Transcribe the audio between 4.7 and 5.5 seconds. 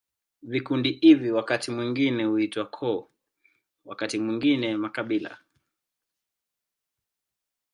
makabila.